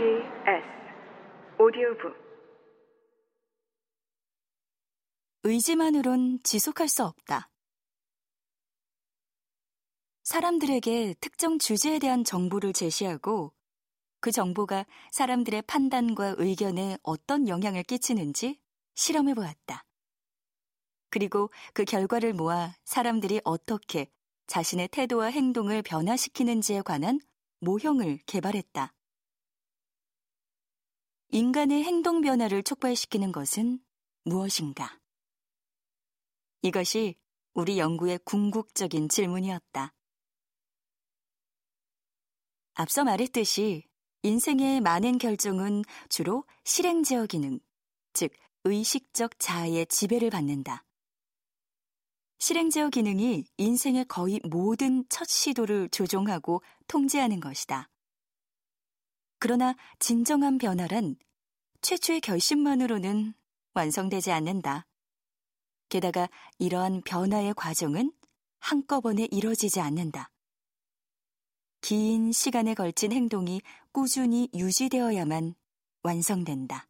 KBS 0.00 0.64
오디오북 1.58 2.16
의지만으론 5.42 6.42
지속할 6.42 6.88
수 6.88 7.04
없다. 7.04 7.50
사람들에게 10.22 11.16
특정 11.20 11.58
주제에 11.58 11.98
대한 11.98 12.24
정보를 12.24 12.72
제시하고 12.72 13.52
그 14.20 14.30
정보가 14.30 14.86
사람들의 15.10 15.60
판단과 15.66 16.36
의견에 16.38 16.96
어떤 17.02 17.46
영향을 17.46 17.82
끼치는지 17.82 18.58
실험해 18.94 19.34
보았다. 19.34 19.84
그리고 21.10 21.50
그 21.74 21.84
결과를 21.84 22.32
모아 22.32 22.72
사람들이 22.84 23.42
어떻게 23.44 24.10
자신의 24.46 24.88
태도와 24.88 25.26
행동을 25.26 25.82
변화시키는지에 25.82 26.80
관한 26.80 27.20
모형을 27.58 28.20
개발했다. 28.24 28.94
인간의 31.32 31.84
행동 31.84 32.22
변화를 32.22 32.64
촉발시키는 32.64 33.30
것은 33.30 33.78
무엇인가? 34.24 34.98
이것이 36.62 37.14
우리 37.54 37.78
연구의 37.78 38.18
궁극적인 38.24 39.08
질문이었다. 39.08 39.94
앞서 42.74 43.04
말했듯이 43.04 43.84
인생의 44.22 44.80
많은 44.80 45.18
결정은 45.18 45.84
주로 46.08 46.44
실행제어 46.64 47.26
기능, 47.26 47.60
즉 48.12 48.32
의식적 48.64 49.38
자아의 49.38 49.86
지배를 49.86 50.30
받는다. 50.30 50.84
실행제어 52.40 52.88
기능이 52.88 53.44
인생의 53.58 54.06
거의 54.06 54.40
모든 54.42 55.04
첫 55.08 55.28
시도를 55.28 55.90
조종하고 55.90 56.62
통제하는 56.88 57.38
것이다. 57.38 57.89
그러나 59.40 59.74
진정한 59.98 60.58
변화란 60.58 61.16
최초의 61.80 62.20
결심만으로는 62.20 63.32
완성되지 63.72 64.32
않는다. 64.32 64.86
게다가 65.88 66.28
이러한 66.58 67.00
변화의 67.00 67.54
과정은 67.54 68.12
한꺼번에 68.58 69.26
이뤄지지 69.30 69.80
않는다. 69.80 70.30
긴 71.80 72.32
시간에 72.32 72.74
걸친 72.74 73.12
행동이 73.12 73.62
꾸준히 73.92 74.50
유지되어야만 74.54 75.54
완성된다. 76.02 76.86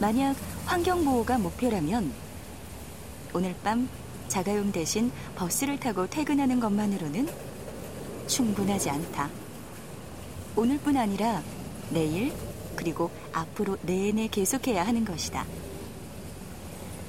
만약 0.00 0.34
환경보호가 0.66 1.38
목표라면 1.38 2.12
오늘 3.32 3.54
밤 3.62 3.88
자가용 4.26 4.72
대신 4.72 5.12
버스를 5.36 5.78
타고 5.78 6.08
퇴근하는 6.08 6.58
것만으로는 6.58 7.47
충분하지 8.28 8.90
않다. 8.90 9.30
오늘뿐 10.54 10.96
아니라 10.96 11.42
내일 11.90 12.32
그리고 12.76 13.10
앞으로 13.32 13.76
내내 13.82 14.28
계속해야 14.28 14.86
하는 14.86 15.04
것이다. 15.04 15.44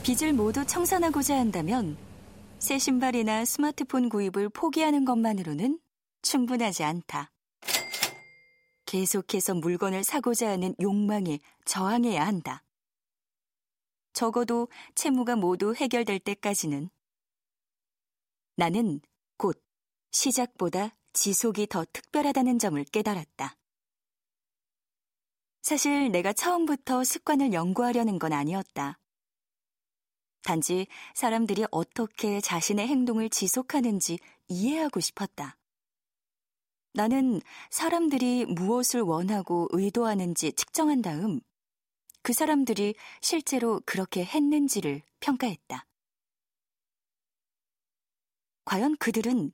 빚을 0.02 0.34
모두 0.34 0.66
청산하고자 0.66 1.38
한다면 1.38 1.97
새 2.58 2.80
신발이나 2.80 3.45
스마트폰 3.45 4.09
구입을 4.09 4.50
포기하는 4.50 5.06
것만으로는 5.06 5.80
충분하지 6.22 6.84
않다. 6.84 7.31
계속해서 8.86 9.53
물건을 9.53 10.03
사고자 10.03 10.50
하는 10.50 10.73
욕망에 10.81 11.40
저항해야 11.66 12.25
한다. 12.25 12.64
적어도 14.14 14.67
채무가 14.95 15.36
모두 15.36 15.75
해결될 15.75 16.20
때까지는 16.20 16.90
나는 18.56 19.00
곧 19.38 19.64
시작보다 20.12 20.95
지속이 21.14 21.68
더 21.68 21.86
특별하다는 21.92 22.60
점을 22.60 22.84
깨달았다. 22.84 23.56
사실 25.62 26.12
내가 26.12 26.34
처음부터 26.34 27.03
습관을 27.03 27.53
연구하려는 27.53 28.20
건 28.20 28.34
아니었다. 28.34 28.97
단지 30.42 30.88
사람들이 31.16 31.66
어떻게 31.69 32.42
자신의 32.42 32.88
행동을 32.88 33.30
지속하는지 33.30 34.19
이해하고 34.48 35.00
싶었다. 35.00 35.58
나는 36.94 37.42
사람들이 37.69 38.46
무엇을 38.46 39.02
원하고 39.02 39.68
의도하는지 39.72 40.53
측정한 40.53 41.02
다음 41.02 41.40
그 42.22 42.34
사람들이 42.34 42.96
실제로 43.22 43.81
그렇게 43.86 44.25
했는지를 44.25 45.03
평가했다. 45.19 45.86
과연 48.66 48.98
그들은 48.98 49.52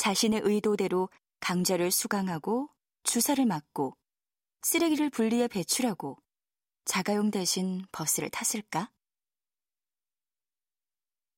자신의 0.00 0.40
의도대로 0.44 1.10
강자를 1.40 1.90
수강하고 1.90 2.70
주사를 3.02 3.44
맞고 3.44 3.98
쓰레기를 4.62 5.10
분리해 5.10 5.46
배출하고 5.46 6.16
자가용 6.86 7.30
대신 7.30 7.84
버스를 7.92 8.30
탔을까? 8.30 8.90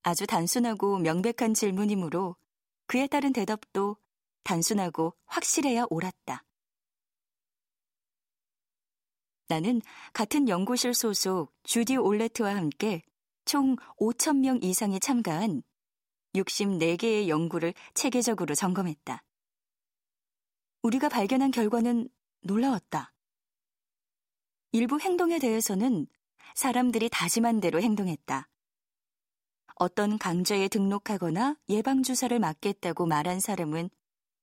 아주 0.05 0.28
단순하고 0.28 0.99
명백한 0.99 1.55
질문이므로 1.55 2.37
그에 2.87 3.09
따른 3.09 3.33
대답도 3.33 3.97
단순하고 4.45 5.17
확실해야 5.27 5.87
옳았다. 5.91 6.45
나는 9.49 9.83
같은 10.12 10.49
연구실 10.49 10.95
소속 10.95 11.53
주디 11.65 11.97
올레트와 11.97 12.55
함께 12.55 13.03
총 13.45 13.75
5천 13.99 14.39
명 14.39 14.61
이상이 14.62 15.01
참가한 15.01 15.65
64개의 16.34 17.28
연구를 17.28 17.75
체계적으로 17.94 18.54
점검했다. 18.54 19.22
우리가 20.82 21.09
발견한 21.09 21.50
결과는 21.50 22.09
놀라웠다. 22.41 23.12
일부 24.72 24.98
행동에 24.98 25.38
대해서는 25.38 26.06
사람들이 26.54 27.09
다짐한 27.10 27.60
대로 27.60 27.81
행동했다. 27.81 28.48
어떤 29.76 30.19
강좌에 30.19 30.69
등록하거나 30.69 31.56
예방주사를 31.69 32.38
맞겠다고 32.38 33.06
말한 33.06 33.41
사람은 33.41 33.91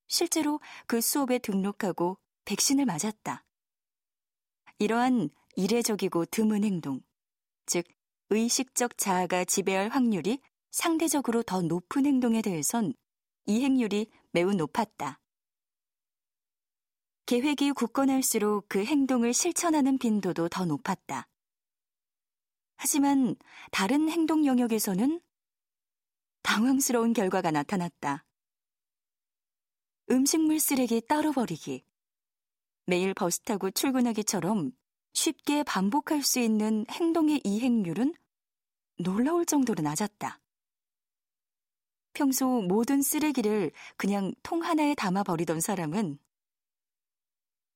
실제로 0.07 0.59
그 0.87 1.01
수업에 1.01 1.39
등록하고 1.39 2.17
백신을 2.45 2.85
맞았다. 2.85 3.45
이러한 4.79 5.29
이례적이고 5.55 6.25
드문 6.25 6.63
행동, 6.63 7.01
즉 7.65 7.85
의식적 8.29 8.97
자아가 8.97 9.45
지배할 9.45 9.89
확률이 9.89 10.41
상대적으로 10.71 11.43
더 11.43 11.61
높은 11.61 12.05
행동에 12.05 12.41
대해선 12.41 12.93
이행률이 13.45 14.11
매우 14.31 14.53
높았다. 14.53 15.19
계획이 17.25 17.71
굳건할수록 17.71 18.65
그 18.67 18.83
행동을 18.83 19.33
실천하는 19.33 19.97
빈도도 19.97 20.49
더 20.49 20.65
높았다. 20.65 21.27
하지만 22.77 23.35
다른 23.71 24.09
행동 24.09 24.45
영역에서는 24.45 25.21
당황스러운 26.41 27.13
결과가 27.13 27.51
나타났다. 27.51 28.25
음식물 30.09 30.59
쓰레기 30.59 31.01
따로 31.01 31.31
버리기, 31.31 31.83
매일 32.85 33.13
버스 33.13 33.41
타고 33.41 33.69
출근하기처럼 33.69 34.71
쉽게 35.13 35.61
반복할 35.63 36.23
수 36.23 36.39
있는 36.39 36.85
행동의 36.89 37.41
이행률은 37.43 38.15
놀라울 38.97 39.45
정도로 39.45 39.83
낮았다. 39.83 40.39
평소 42.19 42.61
모든 42.61 43.01
쓰레기를 43.01 43.71
그냥 43.95 44.33
통 44.43 44.61
하나에 44.61 44.93
담아 44.93 45.23
버리던 45.23 45.61
사람은 45.61 46.19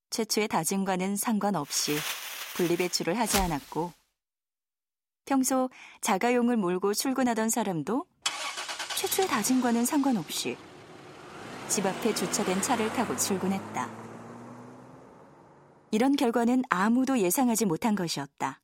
최초의 0.10 0.50
다짐과는 0.50 1.16
상관없이 1.16 1.96
분리배출을 2.58 3.18
하지 3.18 3.38
않았고 3.38 3.94
평소 5.24 5.70
자가용을 6.02 6.58
몰고 6.58 6.94
출근하던 6.94 7.50
사람도 7.50 8.06
최초의 8.98 9.30
다짐과는 9.30 9.86
상관없이 9.86 10.58
집 11.70 11.86
앞에 11.86 12.14
주차된 12.14 12.62
차를 12.62 12.92
타고 12.92 13.16
출근했다. 13.16 13.90
이런 15.92 16.18
결과는 16.18 16.64
아무도 16.70 17.18
예상하지 17.18 17.64
못한 17.64 17.96
것이었다. 17.96 18.60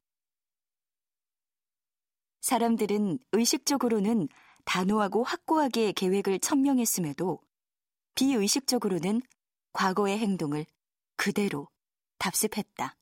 사람들은 2.41 3.19
의식적으로는 3.31 4.27
단호하고 4.69 5.23
확고하게 5.23 5.93
계획을 5.93 6.37
천명했음에도 6.37 7.41
비의식적으로는 8.13 9.23
과거의 9.73 10.19
행동을 10.19 10.67
그대로 11.15 11.67
답습했다. 12.19 12.95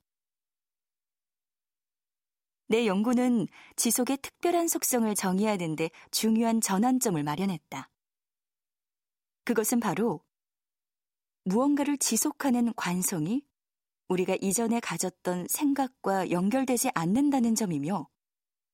내 2.67 2.87
연구는 2.87 3.47
지속의 3.75 4.19
특별한 4.21 4.69
속성을 4.69 5.13
정의하는데 5.13 5.89
중요한 6.09 6.61
전환점을 6.61 7.21
마련했다. 7.21 7.89
그것은 9.43 9.81
바로 9.81 10.23
무언가를 11.43 11.97
지속하는 11.97 12.73
관성이 12.75 13.45
우리가 14.07 14.37
이전에 14.39 14.79
가졌던 14.79 15.47
생각과 15.49 16.31
연결되지 16.31 16.91
않는다는 16.93 17.55
점이며 17.55 18.07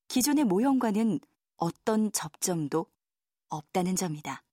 기존의 0.09 0.43
모형과는 0.43 1.19
어떤 1.57 2.11
접점도 2.11 2.85
없다는 3.49 3.95
점이다. 3.95 4.43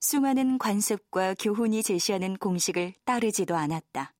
수많은 0.00 0.58
관습과 0.58 1.34
교훈이 1.34 1.82
제시하는 1.82 2.36
공식을 2.36 2.94
따르지도 3.04 3.56
않았다. 3.56 4.14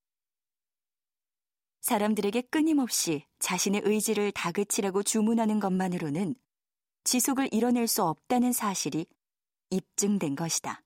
사람들에게 1.80 2.42
끊임없이 2.42 3.24
자신의 3.38 3.82
의지를 3.84 4.32
다그치라고 4.32 5.02
주문하는 5.02 5.60
것만으로는 5.60 6.34
지속을 7.04 7.48
이뤄낼 7.52 7.86
수 7.86 8.02
없다는 8.02 8.52
사실이 8.52 9.06
입증된 9.70 10.36
것이다. 10.36 10.82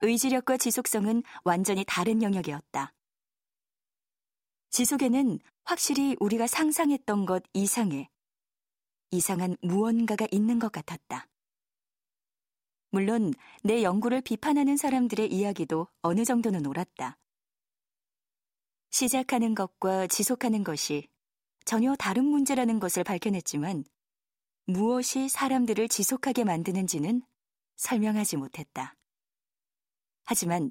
의지력과 0.00 0.56
지속성은 0.56 1.22
완전히 1.44 1.84
다른 1.86 2.22
영역이었다. 2.22 2.94
지속에는 4.70 5.38
확실히 5.64 6.16
우리가 6.20 6.46
상상했던 6.46 7.26
것 7.26 7.42
이상의 7.52 8.08
이상한 9.10 9.56
무언가가 9.62 10.26
있는 10.30 10.58
것 10.58 10.70
같았다. 10.70 11.28
물론 12.90 13.32
내 13.62 13.82
연구를 13.82 14.20
비판하는 14.20 14.76
사람들의 14.76 15.32
이야기도 15.32 15.88
어느 16.02 16.24
정도는 16.24 16.66
옳았다. 16.66 17.18
시작하는 18.90 19.54
것과 19.54 20.06
지속하는 20.06 20.62
것이 20.62 21.08
전혀 21.64 21.96
다른 21.96 22.24
문제라는 22.24 22.78
것을 22.78 23.02
밝혀냈지만 23.02 23.84
무엇이 24.66 25.28
사람들을 25.28 25.88
지속하게 25.88 26.44
만드는지는 26.44 27.22
설명하지 27.76 28.36
못했다. 28.36 28.94
하지만 30.24 30.70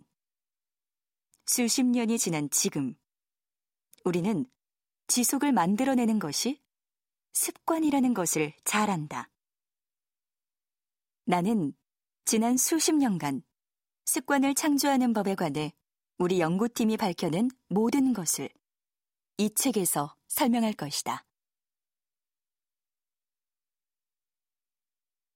수십 1.46 1.84
년이 1.84 2.18
지난 2.18 2.50
지금 2.50 2.96
우리는 4.06 4.46
지속을 5.13 5.51
만들어내는 5.51 6.18
것이 6.18 6.60
습관이라는 7.33 8.15
것을 8.15 8.51
잘 8.65 8.89
안다. 8.89 9.30
나는 11.25 11.74
지난 12.25 12.57
수십 12.57 12.95
년간 12.95 13.44
습관을 14.06 14.56
창조하는 14.56 15.13
법에 15.13 15.36
관해 15.36 15.71
우리 16.18 16.39
연구팀이 16.39 16.98
밝혀낸 16.98 17.51
모든 17.69 18.13
것을 18.13 18.50
이 19.38 19.54
책에서 19.54 20.15
설명할 20.30 20.74
것이다. 20.74 21.24